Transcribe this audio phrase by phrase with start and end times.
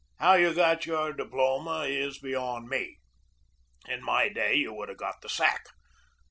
[0.17, 2.97] How you got your diploma is beyond me
[3.87, 5.63] in my day you would have got the sack.